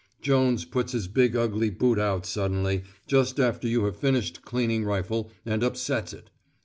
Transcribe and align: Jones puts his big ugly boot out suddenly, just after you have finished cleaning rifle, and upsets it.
Jones 0.19 0.65
puts 0.65 0.93
his 0.93 1.07
big 1.07 1.35
ugly 1.35 1.69
boot 1.69 1.99
out 1.99 2.25
suddenly, 2.25 2.81
just 3.05 3.39
after 3.39 3.67
you 3.67 3.85
have 3.85 3.95
finished 3.95 4.41
cleaning 4.41 4.83
rifle, 4.83 5.29
and 5.45 5.61
upsets 5.63 6.11
it. 6.11 6.31